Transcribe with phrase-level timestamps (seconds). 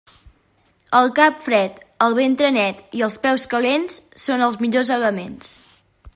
[0.99, 5.55] El cap fred, el ventre net i els peus calents són els millors elements.